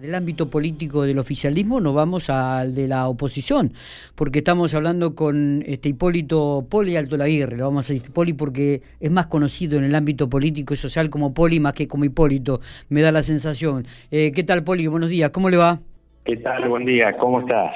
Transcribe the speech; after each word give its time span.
del 0.00 0.14
ámbito 0.14 0.48
político 0.48 1.02
del 1.02 1.18
oficialismo 1.18 1.80
nos 1.80 1.94
vamos 1.94 2.30
al 2.30 2.74
de 2.74 2.88
la 2.88 3.06
oposición, 3.06 3.72
porque 4.14 4.38
estamos 4.38 4.72
hablando 4.74 5.14
con 5.14 5.62
este 5.66 5.90
Hipólito 5.90 6.66
Poli 6.70 6.96
Alto 6.96 7.18
Laguirre, 7.18 7.58
lo 7.58 7.64
vamos 7.64 7.90
a 7.90 7.92
decir 7.92 8.10
Poli 8.12 8.32
porque 8.32 8.80
es 8.98 9.10
más 9.10 9.26
conocido 9.26 9.78
en 9.78 9.84
el 9.84 9.94
ámbito 9.94 10.30
político 10.30 10.72
y 10.72 10.76
social 10.76 11.10
como 11.10 11.34
Poli 11.34 11.60
más 11.60 11.74
que 11.74 11.86
como 11.86 12.04
Hipólito, 12.04 12.60
me 12.88 13.02
da 13.02 13.12
la 13.12 13.22
sensación. 13.22 13.84
Eh, 14.10 14.32
¿Qué 14.32 14.42
tal 14.42 14.64
Poli? 14.64 14.86
Buenos 14.86 15.10
días, 15.10 15.30
¿cómo 15.30 15.50
le 15.50 15.58
va? 15.58 15.80
¿Qué 16.24 16.36
tal? 16.38 16.68
Buen 16.68 16.86
día, 16.86 17.16
¿cómo 17.18 17.40
estás? 17.40 17.74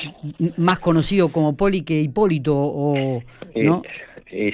Más 0.56 0.78
conocido 0.78 1.30
como 1.30 1.56
Poli 1.56 1.82
que 1.82 2.00
Hipólito, 2.00 2.54
o, 2.56 3.22
¿no? 3.54 3.82
Eh, 4.30 4.52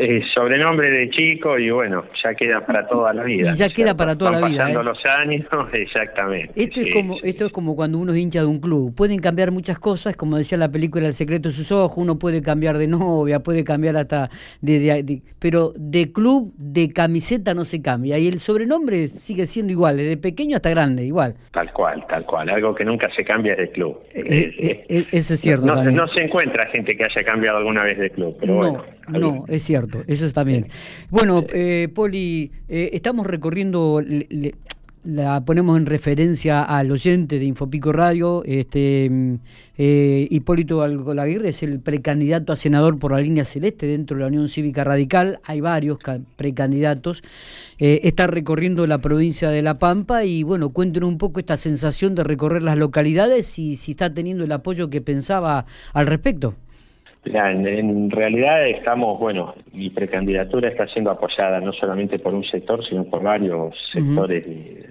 eh, 0.00 0.22
sobrenombre 0.32 0.90
de 0.90 1.10
chico 1.10 1.58
y 1.58 1.70
bueno, 1.70 2.04
ya 2.22 2.32
queda 2.32 2.60
para 2.60 2.86
toda 2.86 3.12
la 3.12 3.24
vida. 3.24 3.50
Y 3.50 3.54
ya 3.54 3.68
queda 3.68 3.96
para 3.96 4.16
toda 4.16 4.30
la 4.30 4.46
vida. 4.46 4.58
Pasando 4.58 4.80
¿eh? 4.80 4.84
los 4.84 5.04
años, 5.06 5.46
exactamente. 5.72 6.52
Esto 6.54 6.80
es 6.80 6.94
como 6.94 7.16
esto 7.22 7.46
es 7.46 7.52
como 7.52 7.74
cuando 7.74 7.98
uno 7.98 8.12
es 8.12 8.18
hincha 8.18 8.40
de 8.40 8.46
un 8.46 8.60
club. 8.60 8.94
Pueden 8.94 9.18
cambiar 9.18 9.50
muchas 9.50 9.78
cosas, 9.78 10.14
como 10.14 10.36
decía 10.36 10.56
la 10.56 10.70
película 10.70 11.06
El 11.06 11.14
secreto 11.14 11.48
de 11.48 11.54
sus 11.54 11.72
ojos, 11.72 11.98
uno 11.98 12.18
puede 12.18 12.42
cambiar 12.42 12.78
de 12.78 12.86
novia, 12.86 13.40
puede 13.40 13.64
cambiar 13.64 13.96
hasta 13.96 14.28
de, 14.60 15.20
pero 15.38 15.72
de 15.76 16.12
club, 16.12 16.52
de 16.56 16.92
camiseta 16.92 17.54
no 17.54 17.64
se 17.64 17.82
cambia 17.82 18.18
y 18.18 18.28
el 18.28 18.38
sobrenombre 18.40 19.08
sigue 19.08 19.46
siendo 19.46 19.72
igual, 19.72 19.96
desde 19.96 20.16
pequeño 20.16 20.56
hasta 20.56 20.70
grande, 20.70 21.04
igual. 21.04 21.34
Tal 21.52 21.72
cual, 21.72 22.06
tal 22.08 22.24
cual, 22.24 22.48
algo 22.50 22.74
que 22.74 22.84
nunca 22.84 23.08
se 23.16 23.24
cambia 23.24 23.52
es 23.52 23.58
de 23.58 23.70
club. 23.70 23.98
Eh, 24.14 25.06
eso 25.10 25.34
es 25.34 25.40
cierto. 25.40 25.66
No, 25.66 25.82
no, 25.82 26.06
se 26.08 26.22
encuentra 26.22 26.68
gente 26.70 26.96
que 26.96 27.02
haya 27.02 27.26
cambiado 27.26 27.58
alguna 27.58 27.82
vez 27.82 27.98
de 27.98 28.10
club, 28.10 28.36
pero 28.38 28.84
no, 29.08 29.18
No, 29.18 29.44
es 29.48 29.62
cierto, 29.62 29.87
eso 30.06 30.26
está 30.26 30.44
bien. 30.44 30.66
Bueno, 31.10 31.44
eh, 31.52 31.88
Poli, 31.94 32.50
eh, 32.68 32.90
estamos 32.92 33.26
recorriendo, 33.26 34.02
la 35.04 35.42
ponemos 35.42 35.78
en 35.78 35.86
referencia 35.86 36.62
al 36.62 36.90
oyente 36.90 37.38
de 37.38 37.44
Infopico 37.46 37.92
Radio, 37.92 38.42
este 38.44 39.10
eh, 39.78 40.28
Hipólito 40.30 40.82
Algolaguirre 40.82 41.50
es 41.50 41.62
el 41.62 41.80
precandidato 41.80 42.52
a 42.52 42.56
senador 42.56 42.98
por 42.98 43.12
la 43.12 43.20
línea 43.20 43.44
celeste 43.44 43.86
dentro 43.86 44.16
de 44.16 44.22
la 44.22 44.26
Unión 44.26 44.48
Cívica 44.48 44.84
Radical, 44.84 45.40
hay 45.44 45.60
varios 45.60 45.98
precandidatos, 46.36 47.22
eh, 47.78 48.00
está 48.04 48.26
recorriendo 48.26 48.86
la 48.86 48.98
provincia 48.98 49.50
de 49.50 49.62
La 49.62 49.78
Pampa 49.78 50.24
y 50.24 50.42
bueno, 50.42 50.70
cuéntenos 50.70 51.08
un 51.08 51.18
poco 51.18 51.40
esta 51.40 51.56
sensación 51.56 52.14
de 52.14 52.24
recorrer 52.24 52.62
las 52.62 52.76
localidades 52.76 53.58
y 53.58 53.76
si 53.76 53.92
está 53.92 54.12
teniendo 54.12 54.44
el 54.44 54.52
apoyo 54.52 54.90
que 54.90 55.00
pensaba 55.00 55.64
al 55.94 56.06
respecto 56.06 56.54
en, 57.34 58.10
realidad 58.10 58.68
estamos, 58.68 59.18
bueno, 59.18 59.54
mi 59.72 59.90
precandidatura 59.90 60.68
está 60.68 60.86
siendo 60.88 61.10
apoyada 61.10 61.60
no 61.60 61.72
solamente 61.72 62.18
por 62.18 62.34
un 62.34 62.44
sector, 62.44 62.84
sino 62.86 63.04
por 63.04 63.22
varios 63.22 63.74
sectores 63.92 64.46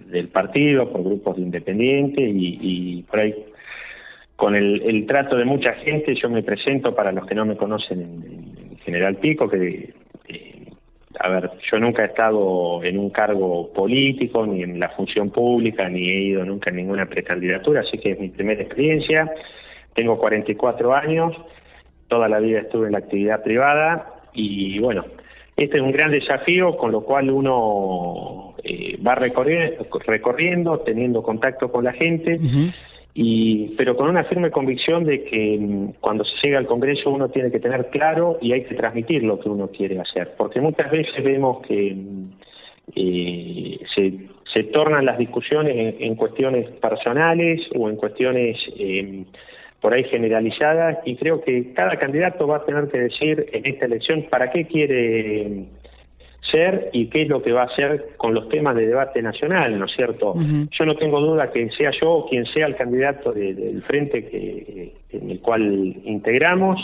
del 0.07 0.27
partido, 0.29 0.91
por 0.91 1.03
grupos 1.03 1.37
de 1.37 1.43
independientes 1.43 2.25
y, 2.27 3.03
por 3.09 3.19
ahí 3.19 3.35
con 4.35 4.55
el, 4.55 5.05
trato 5.07 5.35
de 5.35 5.45
mucha 5.45 5.73
gente 5.73 6.13
yo 6.15 6.29
me 6.29 6.43
presento 6.43 6.93
para 6.93 7.11
los 7.11 7.25
que 7.25 7.35
no 7.35 7.45
me 7.45 7.57
conocen 7.57 8.01
en, 8.01 8.77
General 8.87 9.17
Pico, 9.17 9.49
que, 9.49 9.93
a 11.19 11.29
ver, 11.29 11.51
yo 11.69 11.77
nunca 11.77 12.03
he 12.03 12.05
estado 12.05 12.81
en 12.83 12.97
un 12.97 13.09
cargo 13.09 13.73
político, 13.73 14.45
ni 14.45 14.63
en 14.63 14.79
la 14.79 14.87
función 14.89 15.29
pública, 15.29 15.89
ni 15.89 16.09
he 16.09 16.21
ido 16.21 16.45
nunca 16.45 16.69
en 16.69 16.77
ninguna 16.77 17.05
precandidatura, 17.05 17.81
así 17.81 17.97
que 17.97 18.11
es 18.11 18.19
mi 18.19 18.29
primera 18.29 18.61
experiencia, 18.61 19.29
tengo 19.93 20.17
44 20.17 20.95
años 20.95 21.35
toda 22.07 22.27
la 22.29 22.39
vida 22.39 22.59
estuve 22.59 22.87
en 22.87 22.93
la 22.93 22.99
actividad 22.99 23.43
privada 23.43 24.13
y 24.33 24.79
bueno, 24.79 25.05
este 25.57 25.77
es 25.77 25.83
un 25.83 25.91
gran 25.91 26.11
desafío 26.11 26.77
con 26.77 26.91
lo 26.91 27.01
cual 27.01 27.31
uno 27.31 28.53
eh, 28.63 28.97
va 29.05 29.15
recorriendo, 29.15 30.79
teniendo 30.79 31.23
contacto 31.23 31.71
con 31.71 31.83
la 31.83 31.93
gente, 31.93 32.37
y, 33.15 33.75
pero 33.75 33.97
con 33.97 34.09
una 34.09 34.25
firme 34.25 34.51
convicción 34.51 35.03
de 35.03 35.23
que 35.23 35.57
mm, 35.59 35.93
cuando 35.99 36.23
se 36.23 36.35
llega 36.43 36.59
al 36.59 36.67
Congreso 36.67 37.09
uno 37.09 37.29
tiene 37.29 37.49
que 37.49 37.59
tener 37.59 37.89
claro 37.89 38.37
y 38.39 38.51
hay 38.51 38.65
que 38.65 38.75
transmitir 38.75 39.23
lo 39.23 39.39
que 39.39 39.49
uno 39.49 39.69
quiere 39.69 39.99
hacer, 39.99 40.35
porque 40.37 40.61
muchas 40.61 40.91
veces 40.91 41.23
vemos 41.23 41.65
que 41.65 41.95
mm, 41.95 42.31
eh, 42.95 43.79
se, 43.95 44.13
se 44.53 44.63
tornan 44.65 45.05
las 45.05 45.17
discusiones 45.17 45.95
en, 45.99 46.15
cuestiones 46.15 46.69
personales 46.79 47.61
o 47.75 47.89
en 47.89 47.95
cuestiones... 47.95 48.57
Eh, 48.77 49.25
por 49.81 49.93
ahí 49.93 50.03
generalizadas 50.05 50.97
y 51.05 51.15
creo 51.15 51.41
que 51.41 51.73
cada 51.73 51.97
candidato 51.97 52.47
va 52.47 52.57
a 52.57 52.65
tener 52.65 52.87
que 52.87 52.99
decir 52.99 53.45
en 53.51 53.65
esta 53.65 53.85
elección 53.85 54.25
para 54.29 54.49
qué 54.51 54.65
quiere 54.65 55.65
ser 56.51 56.89
y 56.93 57.07
qué 57.07 57.23
es 57.23 57.27
lo 57.27 57.41
que 57.41 57.51
va 57.51 57.63
a 57.63 57.65
hacer 57.65 58.09
con 58.17 58.33
los 58.33 58.49
temas 58.49 58.75
de 58.75 58.87
debate 58.87 59.21
nacional, 59.21 59.77
¿no 59.77 59.85
es 59.85 59.91
cierto? 59.95 60.33
Yo 60.71 60.85
no 60.85 60.95
tengo 60.95 61.19
duda 61.19 61.51
que 61.51 61.69
sea 61.71 61.91
yo 62.01 62.11
o 62.11 62.29
quien 62.29 62.45
sea 62.45 62.67
el 62.67 62.75
candidato 62.75 63.31
del 63.33 63.81
frente 63.83 64.25
que, 64.27 64.93
en 65.11 65.31
el 65.31 65.39
cual 65.41 65.95
integramos, 66.05 66.79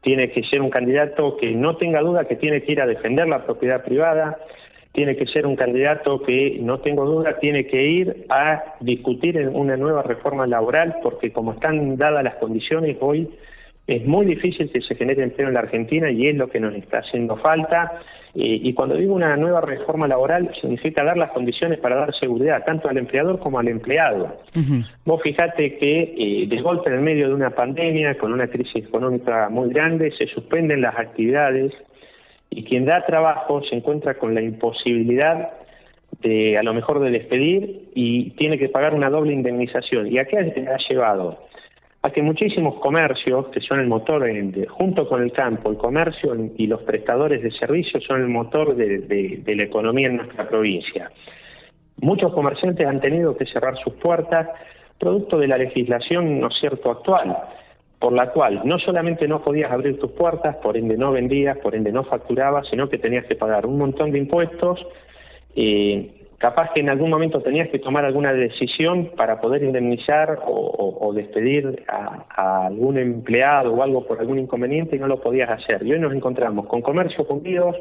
tiene 0.00 0.30
que 0.30 0.42
ser 0.44 0.60
un 0.62 0.70
candidato 0.70 1.36
que 1.36 1.52
no 1.52 1.76
tenga 1.76 2.00
duda 2.00 2.24
que 2.24 2.36
tiene 2.36 2.62
que 2.62 2.72
ir 2.72 2.80
a 2.80 2.86
defender 2.86 3.28
la 3.28 3.44
propiedad 3.44 3.84
privada, 3.84 4.38
tiene 4.98 5.14
que 5.14 5.26
ser 5.26 5.46
un 5.46 5.54
candidato 5.54 6.20
que, 6.22 6.58
no 6.60 6.80
tengo 6.80 7.04
duda, 7.04 7.38
tiene 7.38 7.68
que 7.68 7.80
ir 7.84 8.26
a 8.30 8.74
discutir 8.80 9.36
en 9.36 9.54
una 9.54 9.76
nueva 9.76 10.02
reforma 10.02 10.44
laboral, 10.44 10.96
porque 11.04 11.30
como 11.30 11.52
están 11.52 11.96
dadas 11.96 12.24
las 12.24 12.34
condiciones 12.34 12.96
hoy, 12.98 13.30
es 13.86 14.04
muy 14.04 14.26
difícil 14.26 14.68
que 14.72 14.80
se 14.80 14.96
genere 14.96 15.22
empleo 15.22 15.46
en 15.46 15.54
la 15.54 15.60
Argentina 15.60 16.10
y 16.10 16.26
es 16.26 16.34
lo 16.34 16.48
que 16.48 16.58
nos 16.58 16.74
está 16.74 16.98
haciendo 16.98 17.36
falta. 17.36 18.00
Eh, 18.34 18.58
y 18.60 18.74
cuando 18.74 18.96
digo 18.96 19.14
una 19.14 19.36
nueva 19.36 19.60
reforma 19.60 20.08
laboral, 20.08 20.50
significa 20.60 21.04
dar 21.04 21.16
las 21.16 21.30
condiciones 21.30 21.78
para 21.78 21.94
dar 21.94 22.12
seguridad 22.18 22.64
tanto 22.66 22.88
al 22.88 22.98
empleador 22.98 23.38
como 23.38 23.60
al 23.60 23.68
empleado. 23.68 24.36
Vos 25.04 25.22
fijate 25.22 25.78
que 25.78 26.12
eh, 26.18 26.48
de 26.48 26.60
golpe 26.60 26.90
en 26.90 26.96
el 26.96 27.02
medio 27.02 27.28
de 27.28 27.34
una 27.34 27.50
pandemia, 27.50 28.18
con 28.18 28.32
una 28.32 28.48
crisis 28.48 28.84
económica 28.84 29.48
muy 29.48 29.68
grande, 29.68 30.12
se 30.18 30.26
suspenden 30.26 30.80
las 30.80 30.98
actividades 30.98 31.72
y 32.50 32.64
quien 32.64 32.84
da 32.84 33.04
trabajo 33.04 33.62
se 33.62 33.76
encuentra 33.76 34.14
con 34.14 34.34
la 34.34 34.42
imposibilidad 34.42 35.50
de 36.20 36.58
a 36.58 36.62
lo 36.62 36.74
mejor 36.74 37.00
de 37.00 37.10
despedir 37.10 37.90
y 37.94 38.30
tiene 38.30 38.58
que 38.58 38.68
pagar 38.68 38.94
una 38.94 39.10
doble 39.10 39.32
indemnización. 39.32 40.06
¿Y 40.10 40.18
a 40.18 40.24
qué 40.24 40.38
ha 40.38 40.78
llevado? 40.88 41.44
A 42.02 42.10
que 42.10 42.22
muchísimos 42.22 42.76
comercios, 42.80 43.48
que 43.48 43.60
son 43.60 43.80
el 43.80 43.86
motor, 43.86 44.26
junto 44.68 45.08
con 45.08 45.22
el 45.22 45.32
campo, 45.32 45.70
el 45.70 45.76
comercio 45.76 46.34
y 46.56 46.66
los 46.66 46.82
prestadores 46.82 47.42
de 47.42 47.50
servicios 47.50 48.02
son 48.04 48.22
el 48.22 48.28
motor 48.28 48.74
de, 48.74 48.98
de 48.98 49.56
la 49.56 49.64
economía 49.64 50.08
en 50.08 50.16
nuestra 50.16 50.48
provincia. 50.48 51.10
Muchos 52.00 52.32
comerciantes 52.32 52.86
han 52.86 53.00
tenido 53.00 53.36
que 53.36 53.44
cerrar 53.46 53.76
sus 53.78 53.94
puertas 53.94 54.48
producto 54.98 55.38
de 55.38 55.48
la 55.48 55.58
legislación, 55.58 56.40
¿no 56.40 56.48
es 56.48 56.58
cierto?, 56.58 56.90
actual 56.90 57.36
por 57.98 58.12
la 58.12 58.30
cual 58.30 58.62
no 58.64 58.78
solamente 58.78 59.26
no 59.26 59.42
podías 59.42 59.72
abrir 59.72 59.98
tus 59.98 60.12
puertas, 60.12 60.56
por 60.56 60.76
ende 60.76 60.96
no 60.96 61.10
vendías, 61.12 61.58
por 61.58 61.74
ende 61.74 61.90
no 61.90 62.04
facturabas, 62.04 62.66
sino 62.68 62.88
que 62.88 62.98
tenías 62.98 63.24
que 63.26 63.34
pagar 63.34 63.66
un 63.66 63.78
montón 63.78 64.12
de 64.12 64.18
impuestos, 64.18 64.86
eh, 65.56 66.18
capaz 66.38 66.70
que 66.72 66.80
en 66.80 66.90
algún 66.90 67.10
momento 67.10 67.40
tenías 67.40 67.68
que 67.68 67.80
tomar 67.80 68.04
alguna 68.04 68.32
decisión 68.32 69.10
para 69.16 69.40
poder 69.40 69.64
indemnizar 69.64 70.38
o, 70.46 71.12
despedir 71.12 71.84
a, 71.88 72.66
algún 72.66 72.98
empleado 72.98 73.74
o 73.74 73.82
algo 73.82 74.06
por 74.06 74.20
algún 74.20 74.38
inconveniente 74.38 74.94
y 74.94 74.98
no 75.00 75.08
lo 75.08 75.20
podías 75.20 75.50
hacer. 75.50 75.84
Y 75.84 75.92
hoy 75.92 75.98
nos 75.98 76.14
encontramos 76.14 76.66
con 76.66 76.80
comercio 76.80 77.26
cumplidos, 77.26 77.74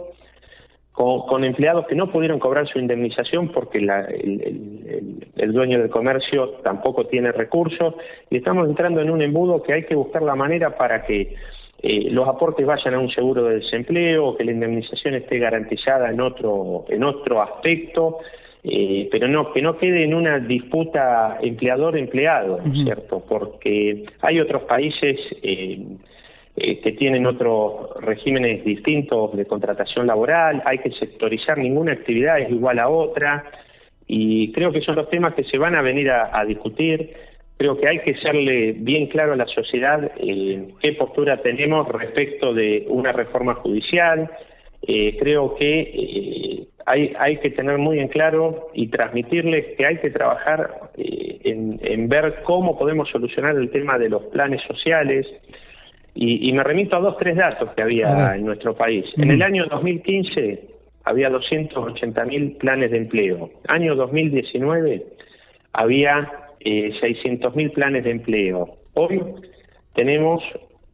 con, 0.98 1.44
empleados 1.44 1.86
que 1.86 1.94
no 1.94 2.12
pudieron 2.12 2.40
cobrar 2.40 2.68
su 2.68 2.80
indemnización 2.80 3.50
porque 3.50 3.78
el, 3.78 5.54
dueño 5.54 5.80
del 5.80 5.92
comercio 5.92 6.56
tampoco 6.64 7.06
tiene 7.06 7.32
recursos 7.32 7.94
y 8.32 8.38
estamos 8.38 8.68
entrando 8.68 9.00
en 9.02 9.12
un 9.12 9.22
embudo 9.22 9.62
que 9.62 9.74
hay 9.74 9.84
que 9.84 9.94
buscar 9.94 10.24
la 10.24 10.34
manera 10.34 10.76
para 10.76 11.04
que 11.06 11.36
eh, 11.84 12.10
los 12.10 12.28
aportes 12.28 12.66
vayan 12.66 12.96
a 12.96 13.00
un 13.00 13.12
seguro 13.12 13.44
de 13.44 13.60
desempleo, 13.60 14.36
que 14.36 14.44
la 14.44 14.52
indemnización 14.54 15.14
esté 15.14 15.38
garantizada 15.38 16.10
en 16.10 16.20
otro 16.20 16.86
en 16.90 17.04
otro 17.04 17.44
aspecto, 17.44 18.18
eh, 18.64 19.08
pero 19.12 19.28
no 19.28 19.54
que 19.54 19.62
no 19.62 19.78
quede 19.78 20.04
en 20.04 20.16
una 20.16 20.40
disputa 20.40 21.38
empleador-empleado, 21.40 22.60
¿cierto? 22.74 23.24
Porque 23.30 24.04
hay 24.22 24.40
otros 24.40 24.64
países 24.64 25.20
eh, 25.44 25.78
eh, 26.60 26.80
que 26.80 26.94
tienen 26.94 27.28
otros 27.28 28.02
regímenes 28.02 28.66
distintos 28.66 29.38
de 29.38 29.46
contratación 29.46 30.08
laboral, 30.08 30.64
hay 30.66 30.80
que 30.80 30.90
sectorizar, 30.90 31.60
ninguna 31.60 31.92
actividad 31.92 32.40
es 32.40 32.50
igual 32.50 32.80
a 32.80 32.90
otra, 32.90 33.46
y 34.08 34.52
creo 34.54 34.72
que 34.72 34.82
son 34.82 34.96
los 34.96 35.08
temas 35.08 35.36
que 35.36 35.44
se 35.44 35.60
van 35.60 35.76
a 35.76 35.84
venir 35.84 36.10
a, 36.10 36.44
discutir. 36.46 37.14
Creo 37.58 37.78
que 37.78 37.88
hay 37.88 38.00
que 38.00 38.16
serle 38.16 38.74
bien 38.76 39.06
claro 39.06 39.34
a 39.34 39.36
la 39.36 39.46
sociedad 39.46 40.12
eh, 40.18 40.70
qué 40.82 40.94
postura 40.94 41.44
tenemos 41.44 41.88
respecto 41.90 42.52
de 42.56 42.88
una 42.90 43.12
reforma 43.12 43.54
judicial. 43.54 44.28
Eh, 44.82 45.16
creo 45.20 45.54
que 45.54 46.66
hay, 46.88 47.14
hay 47.20 47.38
que 47.38 47.52
tener 47.52 47.78
muy 47.78 48.00
en 48.00 48.08
claro 48.08 48.70
y 48.74 48.88
transmitirles 48.88 49.78
que 49.78 49.86
hay 49.86 49.98
que 49.98 50.10
trabajar 50.10 50.90
en, 50.98 51.78
en 51.82 52.10
ver 52.10 52.42
cómo 52.44 52.80
podemos 52.80 53.10
solucionar 53.10 53.56
el 53.56 53.70
tema 53.70 54.00
de 54.00 54.10
los 54.10 54.24
planes 54.24 54.62
sociales, 54.68 55.28
y, 56.20 56.52
me 56.52 56.64
remito 56.64 56.98
a 56.98 57.00
dos, 57.00 57.16
tres 57.18 57.36
datos 57.36 57.70
que 57.76 57.84
había 57.84 58.36
en 58.36 58.44
nuestro 58.44 58.76
país. 58.76 59.06
En 59.18 59.30
el 59.30 59.42
año 59.44 59.66
2015 59.68 60.68
había 61.04 61.30
280.000 61.30 62.58
planes 62.58 62.90
de 62.90 62.98
empleo. 62.98 63.52
Año 63.68 63.96
2019 63.96 65.06
había 65.74 66.32
eh, 66.60 66.92
600.000 67.00 67.72
planes 67.72 68.04
de 68.04 68.12
empleo. 68.12 68.78
Hoy 68.96 69.22
tenemos 69.94 70.42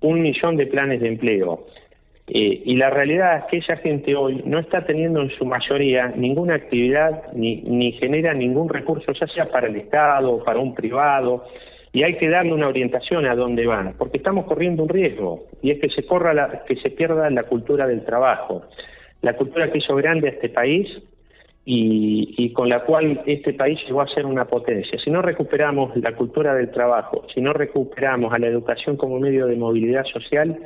un 0.01 0.21
millón 0.21 0.57
de 0.57 0.67
planes 0.67 0.99
de 0.99 1.07
empleo. 1.07 1.67
Eh, 2.27 2.61
y 2.65 2.75
la 2.75 2.89
realidad 2.89 3.37
es 3.37 3.43
que 3.45 3.57
esa 3.57 3.77
gente 3.77 4.15
hoy 4.15 4.41
no 4.45 4.59
está 4.59 4.85
teniendo 4.85 5.21
en 5.21 5.29
su 5.37 5.45
mayoría 5.45 6.07
ninguna 6.07 6.55
actividad 6.55 7.31
ni, 7.33 7.61
ni 7.61 7.93
genera 7.93 8.33
ningún 8.33 8.67
recurso, 8.67 9.13
ya 9.13 9.27
sea 9.27 9.45
para 9.49 9.67
el 9.67 9.77
Estado, 9.77 10.43
para 10.43 10.59
un 10.59 10.75
privado, 10.75 11.45
y 11.93 12.03
hay 12.03 12.17
que 12.17 12.27
darle 12.27 12.53
una 12.53 12.67
orientación 12.67 13.25
a 13.25 13.35
dónde 13.35 13.65
van, 13.65 13.93
porque 13.97 14.17
estamos 14.17 14.45
corriendo 14.45 14.83
un 14.83 14.89
riesgo, 14.89 15.45
y 15.61 15.71
es 15.71 15.79
que 15.79 15.89
se, 15.89 16.05
corra 16.05 16.33
la, 16.33 16.63
que 16.65 16.75
se 16.75 16.89
pierda 16.89 17.29
la 17.29 17.43
cultura 17.43 17.87
del 17.87 18.03
trabajo, 18.03 18.63
la 19.21 19.37
cultura 19.37 19.71
que 19.71 19.77
hizo 19.77 19.95
grande 19.95 20.27
a 20.27 20.31
este 20.31 20.49
país 20.49 20.89
y, 21.65 22.51
con 22.51 22.67
la 22.67 22.81
cual 22.81 23.21
este 23.25 23.53
país 23.53 23.79
llegó 23.87 24.01
a 24.01 24.07
ser 24.07 24.25
una 24.25 24.45
potencia. 24.45 24.99
Si 24.99 25.09
no 25.09 25.21
recuperamos 25.21 25.95
la 25.95 26.13
cultura 26.13 26.53
del 26.53 26.71
trabajo, 26.71 27.25
si 27.33 27.39
no 27.39 27.53
recuperamos 27.53 28.33
a 28.33 28.39
la 28.39 28.47
educación 28.47 28.97
como 28.97 29.17
medio 29.19 29.47
de 29.47 29.55
movilidad 29.55 30.03
social, 30.03 30.59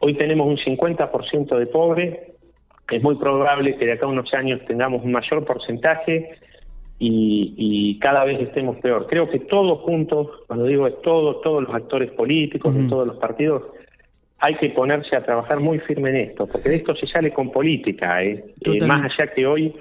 Hoy 0.00 0.14
tenemos 0.14 0.46
un 0.46 0.56
50% 0.56 1.58
de 1.58 1.66
pobres, 1.66 2.18
es 2.90 3.02
muy 3.02 3.16
probable 3.16 3.76
que 3.76 3.84
de 3.84 3.92
acá 3.92 4.06
a 4.06 4.08
unos 4.08 4.32
años 4.32 4.60
tengamos 4.66 5.02
un 5.02 5.10
mayor 5.10 5.44
porcentaje 5.44 6.38
y, 6.98 7.98
cada 8.00 8.24
vez 8.24 8.40
estemos 8.40 8.76
peor. 8.78 9.06
Creo 9.08 9.28
que 9.28 9.40
todos 9.40 9.80
juntos, 9.80 10.28
cuando 10.46 10.66
digo 10.66 10.90
todos, 10.94 11.40
todos 11.42 11.62
los 11.62 11.74
actores 11.74 12.10
políticos, 12.12 12.74
de 12.74 12.88
todos 12.88 13.06
los 13.06 13.16
partidos, 13.16 13.62
hay 14.38 14.56
que 14.56 14.70
ponerse 14.70 15.16
a 15.16 15.24
trabajar 15.24 15.60
muy 15.60 15.78
firme 15.80 16.10
en 16.10 16.16
esto, 16.30 16.46
porque 16.46 16.68
de 16.68 16.76
esto 16.76 16.94
se 16.94 17.06
sale 17.06 17.32
con 17.32 17.50
política, 17.50 18.22
¿eh? 18.22 18.44
Eh, 18.60 18.84
más 18.84 19.04
allá 19.04 19.32
que 19.32 19.46
hoy 19.46 19.74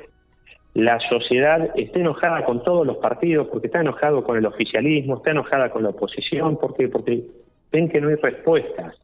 la 0.73 0.99
sociedad 1.09 1.71
esté 1.75 2.01
enojada 2.01 2.43
con 2.43 2.63
todos 2.63 2.85
los 2.85 2.97
partidos, 2.97 3.47
porque 3.51 3.67
está 3.67 3.81
enojado 3.81 4.23
con 4.23 4.37
el 4.37 4.45
oficialismo, 4.45 5.17
está 5.17 5.31
enojada 5.31 5.69
con 5.69 5.83
la 5.83 5.89
oposición, 5.89 6.57
porque 6.57 6.87
porque 6.87 7.23
ven 7.71 7.89
que 7.89 8.01
no 8.01 8.09
hay 8.09 8.15
respuestas. 8.15 8.95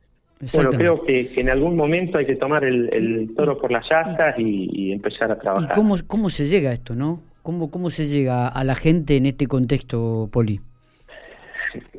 Bueno, 0.54 0.72
creo 0.72 1.04
que, 1.06 1.32
en 1.38 1.50
algún 1.50 1.76
momento 1.76 2.18
hay 2.18 2.26
que 2.26 2.36
tomar 2.36 2.66
el, 2.66 3.32
toro 3.36 3.56
por 3.56 3.72
las 3.72 3.90
astas 3.92 4.36
y, 4.38 4.92
empezar 4.92 5.32
a 5.32 5.40
trabajar. 5.40 5.70
¿Y 5.72 5.74
cómo, 5.74 5.96
cómo 6.06 6.30
se 6.30 6.46
llega 6.46 6.72
a 6.72 6.74
esto, 6.74 6.96
no? 6.96 7.22
¿Cómo, 7.44 7.70
¿Cómo 7.70 7.90
se 7.90 8.06
llega 8.06 8.48
a 8.48 8.64
la 8.64 8.74
gente 8.74 9.18
en 9.18 9.26
este 9.26 9.48
contexto, 9.48 10.30
Poli? 10.32 10.60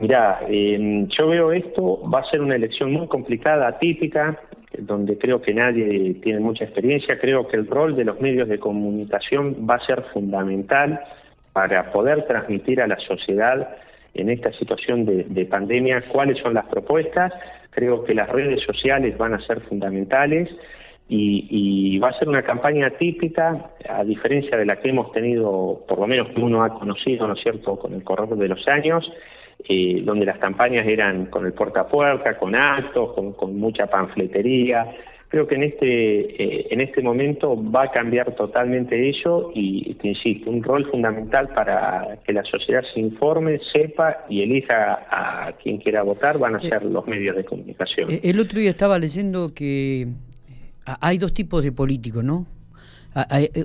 Mirá, 0.00 0.40
eh, 0.48 1.06
yo 1.16 1.28
veo 1.28 1.52
esto, 1.52 2.02
va 2.10 2.20
a 2.20 2.30
ser 2.30 2.40
una 2.40 2.56
elección 2.56 2.92
muy 2.92 3.06
complicada, 3.06 3.68
atípica, 3.68 4.40
donde 4.78 5.18
creo 5.18 5.40
que 5.40 5.54
nadie 5.54 6.14
tiene 6.22 6.40
mucha 6.40 6.64
experiencia. 6.64 7.18
Creo 7.20 7.46
que 7.46 7.56
el 7.56 7.66
rol 7.66 7.94
de 7.94 8.04
los 8.04 8.20
medios 8.20 8.48
de 8.48 8.58
comunicación 8.58 9.66
va 9.68 9.76
a 9.76 9.86
ser 9.86 10.02
fundamental 10.12 11.00
para 11.52 11.92
poder 11.92 12.26
transmitir 12.26 12.80
a 12.80 12.86
la 12.86 12.98
sociedad 12.98 13.76
en 14.14 14.30
esta 14.30 14.52
situación 14.52 15.04
de, 15.04 15.24
de 15.24 15.44
pandemia 15.44 16.00
cuáles 16.10 16.38
son 16.38 16.54
las 16.54 16.66
propuestas 16.66 17.32
Creo 17.74 18.04
que 18.04 18.14
las 18.14 18.28
redes 18.28 18.62
sociales 18.64 19.18
van 19.18 19.34
a 19.34 19.44
ser 19.44 19.60
fundamentales 19.62 20.48
y, 21.08 21.98
va 21.98 22.08
a 22.08 22.18
ser 22.18 22.28
una 22.28 22.42
campaña 22.42 22.90
típica, 22.90 23.70
a 23.88 24.04
diferencia 24.04 24.56
de 24.56 24.66
la 24.66 24.76
que 24.76 24.88
hemos 24.88 25.12
tenido, 25.12 25.84
por 25.86 25.98
lo 25.98 26.06
menos 26.06 26.28
que 26.30 26.40
uno 26.40 26.64
ha 26.64 26.78
conocido, 26.78 27.26
¿no 27.26 27.34
es 27.34 27.42
cierto?, 27.42 27.78
con 27.78 27.94
el 27.94 28.02
correr 28.02 28.30
de 28.30 28.48
los 28.48 28.66
años, 28.68 29.10
eh, 29.68 30.02
donde 30.02 30.26
las 30.26 30.38
campañas 30.38 30.86
eran 30.86 31.26
con 31.26 31.46
el 31.46 31.52
puerta 31.52 31.82
a 31.82 31.88
puerta, 31.88 32.36
con 32.36 32.54
actos, 32.54 33.14
con 33.36 33.58
mucha 33.58 33.86
panfletería, 33.86 34.94
Creo 35.34 35.48
que 35.48 35.56
en 35.56 35.64
este, 35.64 36.42
eh, 36.42 36.68
en 36.70 36.80
este 36.80 37.02
momento 37.02 37.60
va 37.72 37.86
a 37.86 37.90
cambiar 37.90 38.36
totalmente 38.36 39.10
eso 39.10 39.50
y, 39.52 39.92
te 39.94 40.06
insisto, 40.06 40.48
un 40.48 40.62
rol 40.62 40.88
fundamental 40.88 41.48
para 41.48 42.18
que 42.24 42.32
la 42.32 42.44
sociedad 42.44 42.84
se 42.94 43.00
informe, 43.00 43.58
sepa 43.74 44.26
y 44.28 44.42
elija 44.42 45.06
a 45.10 45.52
quien 45.60 45.78
quiera 45.78 46.04
votar 46.04 46.38
van 46.38 46.54
a 46.54 46.58
eh, 46.58 46.68
ser 46.68 46.84
los 46.84 47.04
medios 47.08 47.34
de 47.34 47.44
comunicación. 47.44 48.12
Eh, 48.12 48.20
el 48.22 48.38
otro 48.38 48.60
día 48.60 48.70
estaba 48.70 48.96
leyendo 48.96 49.52
que 49.52 50.06
hay 50.84 51.18
dos 51.18 51.32
tipos 51.32 51.62
de 51.62 51.72
políticos, 51.72 52.24
¿no? 52.24 52.46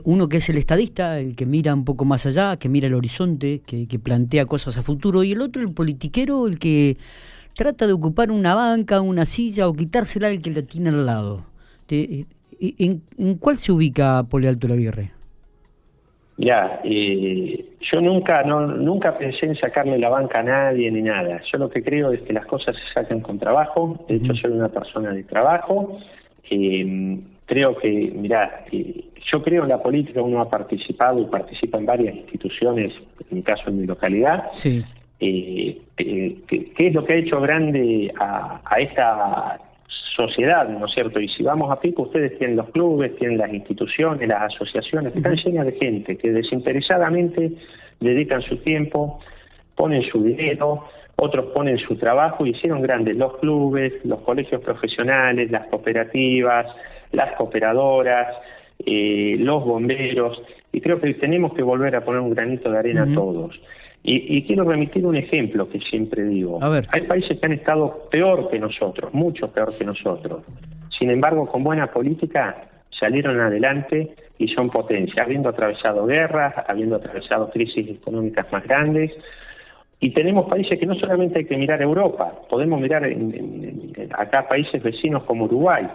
uno 0.04 0.30
que 0.30 0.38
es 0.38 0.48
el 0.50 0.57
estadista, 0.57 1.19
el 1.19 1.36
que 1.36 1.48
mira 1.48 1.74
un 1.74 1.83
poco 1.83 2.06
más 2.06 2.27
allá, 2.27 2.57
que 2.57 2.69
mira 2.69 2.86
el 2.86 2.94
horizonte, 2.94 3.62
que, 3.66 3.88
que, 3.88 3.98
plantea 3.98 4.45
cosas 4.45 4.77
a 4.77 4.83
futuro, 4.83 5.24
y 5.24 5.31
el 5.31 5.42
otro 5.42 5.63
el 5.63 5.74
politiquero, 5.74 6.45
el 6.45 6.60
que 6.60 6.98
trata 7.56 7.88
de 7.88 7.94
ocupar 7.94 8.30
una 8.30 8.54
banca, 8.54 9.01
una 9.01 9.25
silla 9.25 9.68
o 9.68 9.74
quitársela 9.74 10.30
el 10.30 10.44
que 10.44 10.51
la 10.51 10.62
tiene 10.62 10.89
al 10.89 11.04
lado. 11.07 11.50
Este, 11.89 12.25
¿en, 12.60 13.01
cuál 13.39 13.57
se 13.57 13.71
ubica 13.71 14.24
Polialto 14.30 14.68
Laguirre? 14.68 15.12
Ya, 16.38 16.81
yo 16.83 18.01
nunca 18.01 18.44
no, 18.44 18.66
nunca 18.66 19.18
pensé 19.18 19.48
en 19.48 19.56
sacarle 19.57 19.98
la 19.98 20.10
banca 20.10 20.39
a 20.39 20.44
nadie 20.44 20.89
ni 20.89 21.01
nada. 21.01 21.42
Yo 21.51 21.57
lo 21.57 21.69
que 21.69 21.83
creo 21.83 22.13
es 22.13 22.21
que 22.21 22.31
las 22.31 22.45
cosas 22.45 22.75
se 22.75 22.94
saquen 22.94 23.19
con 23.19 23.39
trabajo. 23.39 24.06
De 24.07 24.16
hecho, 24.16 24.33
soy 24.36 24.51
una 24.51 24.69
persona 24.69 25.12
de 25.12 25.24
trabajo. 25.24 26.00
Eh, 26.49 27.19
creo 27.45 27.75
que, 27.77 28.11
mira 28.15 28.65
eh, 28.71 29.05
yo 29.31 29.43
creo 29.43 29.63
en 29.63 29.69
la 29.69 29.81
política, 29.81 30.21
uno 30.21 30.41
ha 30.41 30.49
participado 30.49 31.21
y 31.21 31.25
participa 31.25 31.77
en 31.77 31.85
varias 31.85 32.15
instituciones, 32.15 32.93
en 33.29 33.37
mi 33.37 33.43
caso 33.43 33.63
en 33.67 33.81
mi 33.81 33.85
localidad. 33.85 34.45
Sí. 34.53 34.83
Eh, 35.19 35.77
¿qué, 35.95 36.73
es 36.77 36.93
lo 36.93 37.03
que 37.03 37.13
ha 37.13 37.17
hecho 37.17 37.41
grande 37.41 38.11
a, 38.19 38.61
a 38.63 38.79
esta 38.79 39.59
sociedad, 40.15 40.67
¿no 40.67 40.85
es 40.85 40.93
cierto? 40.93 41.19
Y 41.19 41.29
si 41.29 41.43
vamos 41.43 41.71
a 41.71 41.79
pico, 41.79 42.03
ustedes 42.03 42.37
tienen 42.37 42.57
los 42.57 42.69
clubes, 42.69 43.15
tienen 43.17 43.37
las 43.37 43.53
instituciones, 43.53 44.27
las 44.27 44.53
asociaciones, 44.53 45.15
están 45.15 45.35
llenas 45.35 45.65
de 45.65 45.73
gente 45.73 46.17
que 46.17 46.31
desinteresadamente 46.31 47.51
dedican 47.99 48.41
su 48.41 48.57
tiempo, 48.57 49.19
ponen 49.75 50.03
su 50.11 50.23
dinero, 50.23 50.85
otros 51.19 51.48
ponen 51.48 51.77
su 51.77 51.95
trabajo 51.95 52.45
y 52.45 52.51
hicieron 52.51 52.81
grandes 52.81 53.16
los 53.18 53.38
clubes, 53.38 53.94
los 54.06 54.21
colegios 54.21 54.62
profesionales, 54.62 55.51
las 55.51 55.68
cooperativas, 55.68 56.68
las 57.12 57.36
cooperadoras, 57.36 58.38
eh, 58.86 59.36
los 59.39 59.66
bomberos, 59.66 60.42
y 60.71 60.81
creo 60.81 61.00
que 61.00 61.13
tenemos 61.16 61.54
que 61.54 61.63
volver 61.63 61.95
a 61.95 62.01
poner 62.06 62.21
un 62.21 62.31
granito 62.31 62.71
de 62.71 62.77
arena 62.77 63.04
a 63.04 63.13
todos. 63.13 63.60
Y, 64.01 64.44
quiero 64.44 64.63
remitir 64.63 65.06
un 65.06 65.18
ejemplo 65.18 65.69
que 65.69 65.80
siempre 65.80 66.24
digo. 66.24 66.60
Hay 66.63 67.01
países 67.01 67.38
que 67.38 67.45
han 67.45 67.51
estado 67.51 68.07
peor 68.10 68.50
que 68.50 68.57
nosotros, 68.57 69.13
mucho 69.13 69.51
peor 69.51 69.77
que 69.77 69.83
nosotros. 69.86 70.44
Sin 70.98 71.12
embargo, 71.12 71.45
con 71.45 71.63
buena 71.63 71.88
política 71.88 72.69
salieron 72.98 73.39
adelante 73.39 74.16
y 74.38 74.48
son 74.48 74.69
potencia, 74.69 75.24
habiendo 75.24 75.50
atravesado 75.50 76.06
guerras, 76.06 76.56
habiendo 76.68 76.95
atravesado 76.95 77.50
crisis 77.51 77.89
económicas 77.89 78.51
más 78.51 78.63
grandes. 78.63 79.12
Y 79.99 80.11
tenemos 80.11 80.49
países 80.49 80.79
que 80.79 80.85
no 80.85 80.95
solamente 80.95 81.39
hay 81.39 81.45
que 81.45 81.57
mirar 81.57 81.81
Europa, 81.81 82.33
podemos 82.49 82.79
mirar 82.79 83.03
acá 84.18 84.47
países 84.47 84.81
vecinos 84.81 85.23
como 85.23 85.45
Uruguay, 85.45 85.87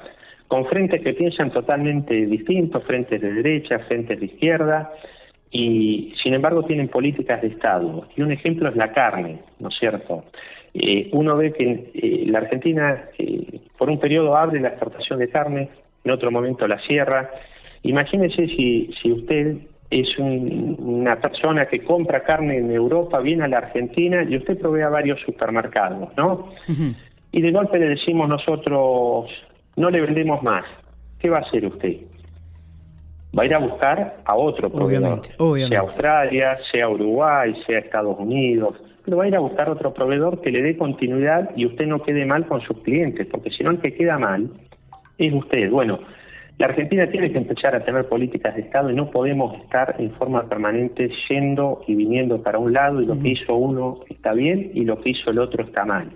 con 0.47 0.67
frentes 0.67 1.01
que 1.01 1.15
piensan 1.15 1.51
totalmente 1.51 2.15
distintos, 2.27 2.85
frentes 2.85 3.21
de 3.21 3.33
derecha, 3.33 3.79
frentes 3.81 4.21
de 4.21 4.27
izquierda, 4.27 4.93
y 5.51 6.13
sin 6.23 6.35
embargo 6.35 6.65
tienen 6.65 6.89
políticas 6.89 7.41
de 7.41 7.49
Estado. 7.49 8.07
Y 8.17 8.23
un 8.23 8.33
ejemplo 8.33 8.69
es 8.69 8.77
la 8.77 8.93
carne, 8.93 9.39
¿no 9.59 9.69
es 9.69 9.77
cierto? 9.79 10.25
Eh, 10.75 11.09
uno 11.13 11.37
ve 11.37 11.53
que 11.53 11.91
eh, 11.95 12.25
la 12.27 12.41
Argentina 12.41 13.05
eh, 13.17 13.61
por 13.79 13.89
un 13.89 14.01
periodo 14.01 14.37
abre 14.37 14.61
la 14.61 14.69
exportación 14.69 15.21
de 15.21 15.29
carne, 15.29 15.69
en 16.03 16.11
otro 16.11 16.31
momento 16.31 16.67
la 16.67 16.81
cierra. 16.81 17.31
Imagínese 17.85 18.49
si, 18.49 18.91
si 19.01 19.13
usted 19.13 19.59
es 19.91 20.09
una 20.19 21.17
persona 21.21 21.67
que 21.67 21.85
compra 21.85 22.23
carne 22.23 22.59
en 22.59 22.71
Europa, 22.71 23.21
viene 23.21 23.45
a 23.45 23.49
la 23.49 23.59
Argentina 23.59 24.25
y 24.29 24.37
usted 24.37 24.59
provee 24.59 24.83
a 24.83 24.89
varios 24.89 25.21
supermercados, 25.21 26.11
¿no? 26.17 26.51
Y 27.33 27.41
de 27.41 27.53
golpe 27.53 27.79
le 27.79 27.89
decimos 27.89 28.29
nosotros, 28.29 29.31
no 29.77 29.91
le 29.91 30.01
vendemos 30.01 30.43
más. 30.43 30.65
¿Qué 31.19 31.31
va 31.31 31.39
a 31.39 31.41
hacer 31.41 31.67
usted? 31.67 31.97
va 33.37 33.43
a 33.43 33.47
ir 33.47 33.55
a 33.55 33.59
buscar 33.59 34.17
a 34.25 34.37
otro 34.37 34.71
proveedor, 34.71 35.23
sea 35.69 35.81
Australia, 35.81 36.57
sea 36.57 36.89
Uruguay, 36.89 37.55
sea 37.67 37.81
Estados 37.81 38.17
Unidos, 38.19 38.77
pero 39.05 39.17
va 39.17 39.25
a 39.25 39.29
ir 39.29 39.37
a 39.37 39.41
buscar 39.41 39.69
otro 39.69 39.93
proveedor 39.93 40.41
que 40.41 40.51
le 40.51 40.63
dé 40.63 40.77
continuidad 40.77 41.51
y 41.57 41.67
usted 41.67 41.87
no 41.87 42.03
quede 42.03 42.25
mal 42.25 42.47
con 42.47 42.61
sus 42.61 42.79
clientes, 42.83 43.27
porque 43.31 43.51
si 43.51 43.65
no 43.65 43.71
el 43.71 43.81
que 43.81 43.95
queda 43.95 44.19
mal 44.19 44.51
es 45.19 45.33
usted. 45.33 45.71
Bueno, 45.71 45.99
la 46.59 46.67
Argentina 46.67 47.11
tiene 47.11 47.33
que 47.33 47.39
empezar 47.39 47.75
a 47.75 47.85
tener 47.85 48.09
políticas 48.09 48.55
de 48.55 48.63
Estado 48.63 48.91
y 48.91 48.95
no 48.95 49.11
podemos 49.11 49.61
estar 49.61 49.97
en 49.99 50.13
forma 50.13 50.49
permanente 50.49 51.11
yendo 51.29 51.83
y 51.89 51.97
viniendo 51.97 52.43
para 52.43 52.59
un 52.59 52.73
lado 52.73 53.03
y 53.03 53.07
lo 53.07 53.19
que 53.21 53.31
hizo 53.31 53.57
uno 53.57 54.01
está 54.09 54.33
bien 54.33 54.71
y 54.73 54.85
lo 54.85 55.01
que 55.01 55.11
hizo 55.11 55.31
el 55.31 55.41
otro 55.41 55.65
está 55.65 55.85
mal. 55.85 56.11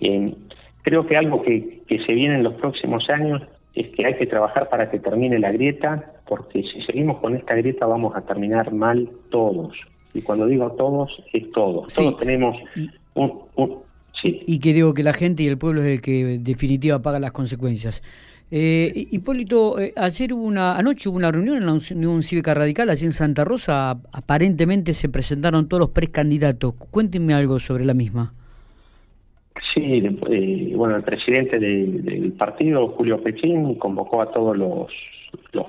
Eh, 0.00 0.34
creo 0.82 1.04
que 1.06 1.16
algo 1.16 1.42
que, 1.42 1.82
que 1.88 1.98
se 2.04 2.12
viene 2.12 2.36
en 2.36 2.44
los 2.44 2.54
próximos 2.54 3.08
años 3.10 3.42
es 3.74 3.88
que 3.88 4.06
hay 4.06 4.14
que 4.14 4.26
trabajar 4.26 4.68
para 4.68 4.88
que 4.88 5.00
termine 5.00 5.38
la 5.38 5.50
grieta, 5.50 6.12
porque 6.28 6.62
si 6.62 6.82
seguimos 6.82 7.18
con 7.18 7.34
esta 7.34 7.54
grieta 7.56 7.86
vamos 7.86 8.14
a 8.14 8.20
terminar 8.20 8.72
mal 8.72 9.08
todos. 9.30 9.76
Y 10.14 10.22
cuando 10.22 10.46
digo 10.46 10.70
todos, 10.72 11.10
es 11.32 11.50
todos. 11.52 11.92
Todos 11.92 12.16
tenemos 12.18 12.56
un, 13.14 13.42
y 14.22 14.58
que 14.58 14.72
digo 14.72 14.92
que 14.94 15.02
la 15.02 15.12
gente 15.12 15.42
y 15.42 15.46
el 15.46 15.58
pueblo 15.58 15.82
es 15.82 15.88
el 15.88 16.02
que 16.02 16.34
en 16.34 16.44
definitiva 16.44 17.00
paga 17.00 17.18
las 17.18 17.32
consecuencias. 17.32 18.02
Eh, 18.52 19.06
Hipólito, 19.12 19.78
eh, 19.78 19.92
ayer 19.96 20.32
hubo 20.32 20.42
una, 20.42 20.76
anoche 20.76 21.08
hubo 21.08 21.16
una 21.16 21.30
reunión 21.30 21.56
en 21.56 21.66
la 21.66 21.72
Unión 21.72 22.22
Cívica 22.22 22.52
Radical, 22.52 22.90
allí 22.90 23.06
en 23.06 23.12
Santa 23.12 23.44
Rosa. 23.44 23.98
Aparentemente 24.12 24.92
se 24.92 25.08
presentaron 25.08 25.68
todos 25.68 25.80
los 25.80 25.90
precandidatos. 25.90 26.74
Cuéntenme 26.90 27.34
algo 27.34 27.60
sobre 27.60 27.84
la 27.84 27.94
misma. 27.94 28.32
Sí, 29.72 30.02
eh, 30.30 30.72
bueno, 30.74 30.96
el 30.96 31.04
presidente 31.04 31.60
del 31.60 32.32
partido, 32.32 32.88
Julio 32.88 33.22
Pechín, 33.22 33.76
convocó 33.76 34.20
a 34.20 34.32
todos 34.32 34.56
los, 34.56 34.90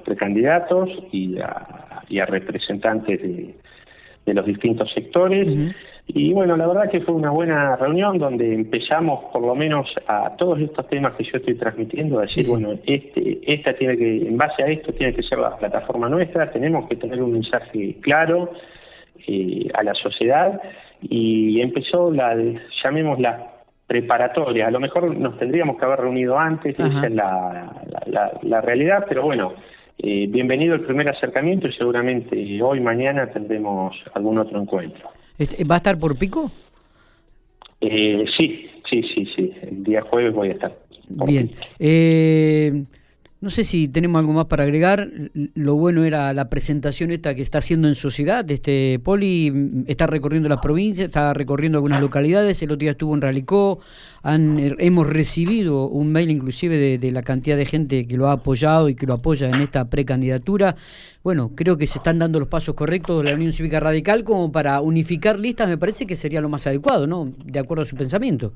precandidatos 0.04 0.90
y 1.12 1.38
a 1.40 2.26
representantes 2.26 3.22
de, 3.22 3.56
de 4.26 4.34
los 4.34 4.46
distintos 4.46 4.92
sectores. 4.94 5.50
Y 6.08 6.34
bueno, 6.34 6.58
la 6.58 6.68
verdad 6.68 6.90
que 6.90 7.02
fue 7.02 7.16
una 7.16 7.30
buena 7.30 7.76
reunión 7.76 8.18
donde 8.18 8.54
empezamos 8.54 9.26
por 9.32 9.42
lo 9.42 9.56
menos 9.56 9.88
a 10.08 10.36
todos 10.36 10.60
estos 10.60 10.88
temas 10.88 11.14
que 11.16 11.24
yo 11.24 11.38
estoy 11.38 11.56
transmitiendo, 11.56 12.20
a 12.20 12.24
decir, 12.24 12.48
bueno, 12.48 12.74
este, 12.86 13.40
esta 13.46 13.74
tiene 13.74 13.98
que, 13.98 14.28
en 14.28 14.38
base 14.38 14.64
a 14.64 14.68
esto 14.68 14.92
tiene 14.94 15.14
que 15.14 15.24
ser 15.24 15.40
la 15.40 15.56
plataforma 15.58 16.10
nuestra, 16.10 16.52
tenemos 16.52 16.88
que 16.90 16.98
tener 16.98 17.22
un 17.22 17.34
mensaje 17.34 17.96
claro 18.02 18.52
eh, 19.28 19.70
a 19.74 19.84
la 19.84 19.94
sociedad. 19.94 20.62
Y 21.02 21.62
empezó 21.62 22.12
la, 22.12 22.36
llamémosla 22.84 23.52
preparatoria, 23.88 24.68
a 24.68 24.72
lo 24.72 24.80
mejor 24.80 25.16
nos 25.18 25.38
tendríamos 25.38 25.78
que 25.78 25.84
haber 25.84 26.00
reunido 26.00 26.40
antes, 26.40 26.80
esa 26.80 27.06
es 27.06 27.12
la, 27.12 27.74
la, 28.42 28.62
realidad, 28.62 29.06
pero 29.08 29.24
bueno, 29.24 29.54
eh, 30.04 30.28
bienvenido 30.28 30.76
el 30.76 30.82
primer 30.82 31.10
acercamiento 31.10 31.68
y 31.68 31.74
seguramente 31.74 32.62
hoy, 32.62 32.80
mañana 32.80 33.28
tendremos 33.32 33.96
algún 34.14 34.40
otro 34.40 34.60
encuentro. 34.60 35.10
Este, 35.38 35.64
¿Va 35.64 35.76
a 35.76 35.78
estar 35.78 36.00
por 36.00 36.18
pico? 36.18 36.52
Eh, 37.82 38.26
sí, 38.36 38.70
sí, 38.90 39.04
sí, 39.14 39.28
sí. 39.36 39.54
El 39.62 39.84
día 39.84 40.02
jueves 40.02 40.34
voy 40.34 40.50
a 40.50 40.54
estar. 40.54 40.76
Bien. 41.08 41.52
Eh, 41.80 42.84
no 43.42 43.50
sé 43.50 43.64
si 43.64 43.88
tenemos 43.88 44.20
algo 44.20 44.34
más 44.34 44.46
para 44.46 44.64
agregar. 44.66 45.10
Lo 45.56 45.76
bueno 45.76 46.04
era 46.04 46.32
la 46.32 46.48
presentación 46.48 47.10
esta 47.10 47.34
que 47.34 47.42
está 47.42 47.58
haciendo 47.58 47.88
en 47.88 47.96
sociedad. 47.96 48.50
Este 48.52 49.00
Poli 49.04 49.84
está 49.88 50.06
recorriendo 50.06 50.48
las 50.48 50.60
provincias, 50.60 51.08
está 51.08 51.34
recorriendo 51.34 51.80
algunas 51.80 52.02
localidades. 52.02 52.62
El 52.62 52.70
otro 52.70 52.82
día 52.82 52.92
estuvo 52.92 53.16
en 53.16 53.22
Ralicó. 53.22 53.80
Han, 54.22 54.76
hemos 54.78 55.08
recibido 55.08 55.88
un 55.88 56.12
mail 56.12 56.30
inclusive 56.30 57.00
de, 57.00 57.12
la 57.12 57.24
cantidad 57.24 57.58
de 57.58 57.66
gente 57.66 58.06
que 58.06 58.16
lo 58.16 58.30
ha 58.30 58.34
apoyado 58.34 58.90
y 58.90 58.94
que 58.96 59.08
lo 59.08 59.16
apoya 59.16 59.50
en 59.50 59.60
esta 59.60 59.90
precandidatura. 59.90 60.76
Bueno, 61.24 61.52
creo 61.56 61.80
que 61.80 61.88
se 61.88 61.98
están 61.98 62.20
dando 62.20 62.40
los 62.40 62.48
pasos 62.48 62.76
correctos 62.76 63.24
de 63.24 63.32
la 63.32 63.36
Unión 63.36 63.54
Cívica 63.54 63.80
Radical 63.80 64.24
como 64.24 64.52
para 64.52 64.80
unificar 64.82 65.40
listas. 65.40 65.68
Me 65.68 65.80
parece 65.80 66.06
que 66.06 66.16
sería 66.16 66.42
lo 66.42 66.50
más 66.50 66.68
adecuado, 66.68 67.08
¿no? 67.08 67.34
De 67.44 67.58
acuerdo 67.58 67.82
a 67.82 67.88
su 67.88 67.96
pensamiento. 67.96 68.54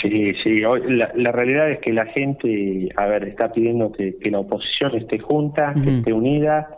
Sí, 0.00 0.32
sí, 0.42 0.60
la, 0.60 1.12
la, 1.14 1.32
realidad 1.32 1.70
es 1.70 1.78
que 1.80 1.92
la 1.92 2.06
gente, 2.06 2.88
a 2.96 3.06
ver, 3.06 3.24
está 3.24 3.52
pidiendo 3.52 3.92
que, 3.92 4.16
la 4.30 4.38
oposición 4.38 4.94
esté 4.96 5.18
junta, 5.18 5.74
que 5.74 5.98
esté 5.98 6.12
unida 6.12 6.68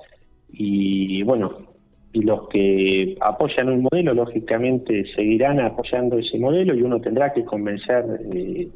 y 0.50 1.22
bueno, 1.22 1.72
y 2.12 2.22
los 2.22 2.48
que 2.48 3.16
apoyan 3.20 3.68
un 3.68 3.82
modelo, 3.82 4.12
lógicamente, 4.12 5.04
seguirán 5.14 5.60
apoyando 5.60 6.18
ese 6.18 6.36
modelo 6.38 6.74
y 6.74 6.82
uno 6.82 7.00
tendrá 7.00 7.32
que 7.32 7.44
convencer 7.44 8.04
eh, 8.34 8.68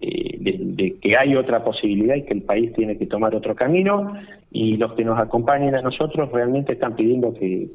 eh, 0.00 0.36
de, 0.40 0.96
que 1.00 1.16
hay 1.16 1.36
otra 1.36 1.62
posibilidad 1.62 2.16
y 2.16 2.22
que 2.22 2.34
el 2.34 2.42
país 2.42 2.72
tiene 2.72 2.98
que 2.98 3.06
tomar 3.06 3.34
otro 3.34 3.54
camino 3.54 4.12
y 4.50 4.76
los 4.76 4.94
que 4.94 5.04
nos 5.04 5.20
acompañen 5.20 5.76
a 5.76 5.82
nosotros 5.82 6.30
realmente 6.32 6.72
están 6.72 6.96
pidiendo 6.96 7.32
que 7.32 7.68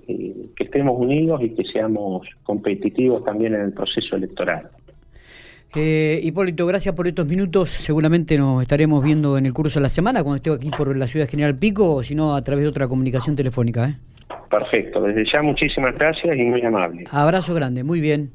estemos 0.60 1.00
unidos 1.00 1.42
y 1.42 1.52
que 1.52 1.64
seamos 1.64 2.28
competitivos 2.44 3.24
también 3.24 3.56
en 3.56 3.62
el 3.62 3.74
proceso 3.74 4.18
electoral. 4.18 4.70
Eh, 5.76 6.20
Hipólito, 6.24 6.66
gracias 6.66 6.96
por 6.96 7.08
estos 7.08 7.28
minutos. 7.28 7.70
Seguramente 7.70 8.38
nos 8.38 8.62
estaremos 8.62 9.04
viendo 9.04 9.38
en 9.38 9.46
el 9.46 9.54
curso 9.54 9.80
de 9.80 9.84
la 9.84 9.90
semana 9.90 10.24
cuando 10.24 10.38
esté 10.38 10.52
aquí 10.52 10.70
por 10.76 10.96
la 10.96 11.08
ciudad 11.08 11.28
General 11.28 11.56
Pico, 11.56 11.96
o 11.96 12.04
si 12.04 12.16
no, 12.16 12.36
a 12.36 12.42
través 12.44 12.64
de 12.64 12.70
otra 12.70 12.88
comunicación 12.88 13.36
telefónica. 13.36 13.90
¿eh? 13.90 13.96
Perfecto, 14.50 15.02
desde 15.02 15.26
ya 15.32 15.42
muchísimas 15.42 15.96
gracias 15.96 16.38
y 16.38 16.42
muy 16.44 16.62
amable. 16.62 17.04
Abrazo 17.12 17.54
grande, 17.54 17.84
muy 17.84 18.00
bien. 18.00 18.26